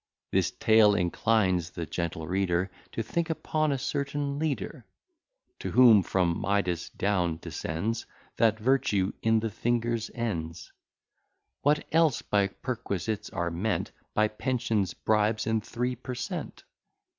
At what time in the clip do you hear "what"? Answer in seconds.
11.61-11.85